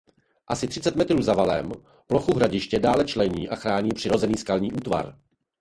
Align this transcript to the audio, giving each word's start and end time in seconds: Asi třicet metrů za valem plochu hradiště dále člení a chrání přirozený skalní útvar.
Asi 0.47 0.67
třicet 0.67 0.95
metrů 0.95 1.21
za 1.21 1.33
valem 1.33 1.71
plochu 2.07 2.35
hradiště 2.35 2.79
dále 2.79 3.05
člení 3.05 3.49
a 3.49 3.55
chrání 3.55 3.89
přirozený 3.93 4.35
skalní 4.37 4.71
útvar. 4.71 5.19